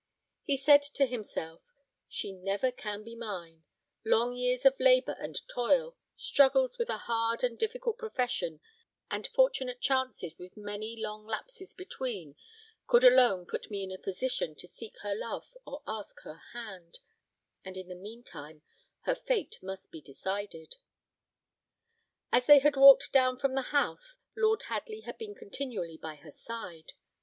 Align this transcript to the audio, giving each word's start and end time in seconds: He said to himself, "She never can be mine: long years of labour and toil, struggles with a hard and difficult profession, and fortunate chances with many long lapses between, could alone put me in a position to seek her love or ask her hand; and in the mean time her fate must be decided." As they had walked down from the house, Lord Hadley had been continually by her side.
He 0.41 0.57
said 0.57 0.81
to 0.95 1.05
himself, 1.05 1.61
"She 2.09 2.31
never 2.31 2.71
can 2.71 3.03
be 3.03 3.15
mine: 3.15 3.65
long 4.03 4.35
years 4.35 4.65
of 4.65 4.79
labour 4.79 5.15
and 5.19 5.37
toil, 5.47 5.95
struggles 6.17 6.79
with 6.79 6.89
a 6.89 6.97
hard 6.97 7.43
and 7.43 7.55
difficult 7.55 7.99
profession, 7.99 8.61
and 9.11 9.27
fortunate 9.27 9.79
chances 9.79 10.35
with 10.39 10.57
many 10.57 10.95
long 10.99 11.27
lapses 11.27 11.75
between, 11.75 12.35
could 12.87 13.03
alone 13.03 13.45
put 13.45 13.69
me 13.69 13.83
in 13.83 13.91
a 13.91 13.99
position 13.99 14.55
to 14.55 14.67
seek 14.67 14.97
her 15.03 15.13
love 15.13 15.55
or 15.67 15.83
ask 15.85 16.19
her 16.21 16.41
hand; 16.53 16.97
and 17.63 17.77
in 17.77 17.87
the 17.87 17.93
mean 17.93 18.23
time 18.23 18.63
her 19.01 19.13
fate 19.13 19.59
must 19.61 19.91
be 19.91 20.01
decided." 20.01 20.77
As 22.31 22.47
they 22.47 22.57
had 22.57 22.75
walked 22.75 23.11
down 23.13 23.37
from 23.37 23.53
the 23.53 23.61
house, 23.69 24.17
Lord 24.35 24.63
Hadley 24.63 25.01
had 25.01 25.19
been 25.19 25.35
continually 25.35 25.97
by 25.99 26.15
her 26.15 26.31
side. 26.31 26.93